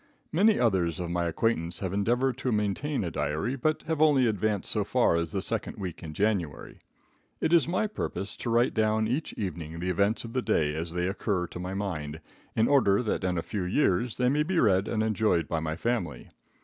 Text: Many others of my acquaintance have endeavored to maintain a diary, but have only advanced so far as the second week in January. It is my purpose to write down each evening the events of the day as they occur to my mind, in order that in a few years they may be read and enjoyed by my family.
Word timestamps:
Many 0.31 0.59
others 0.59 0.99
of 0.99 1.11
my 1.11 1.25
acquaintance 1.25 1.77
have 1.77 1.93
endeavored 1.93 2.35
to 2.39 2.51
maintain 2.51 3.03
a 3.03 3.11
diary, 3.11 3.55
but 3.55 3.83
have 3.83 4.01
only 4.01 4.25
advanced 4.25 4.71
so 4.71 4.83
far 4.83 5.15
as 5.15 5.31
the 5.31 5.43
second 5.43 5.77
week 5.77 6.01
in 6.01 6.15
January. 6.15 6.79
It 7.39 7.53
is 7.53 7.67
my 7.67 7.85
purpose 7.85 8.35
to 8.37 8.49
write 8.49 8.73
down 8.73 9.07
each 9.07 9.31
evening 9.33 9.79
the 9.79 9.91
events 9.91 10.23
of 10.23 10.33
the 10.33 10.41
day 10.41 10.73
as 10.73 10.93
they 10.93 11.07
occur 11.07 11.45
to 11.45 11.59
my 11.59 11.75
mind, 11.75 12.19
in 12.55 12.67
order 12.67 13.03
that 13.03 13.23
in 13.23 13.37
a 13.37 13.43
few 13.43 13.61
years 13.63 14.17
they 14.17 14.27
may 14.27 14.41
be 14.41 14.59
read 14.59 14.87
and 14.87 15.03
enjoyed 15.03 15.47
by 15.47 15.59
my 15.59 15.75
family. 15.75 16.29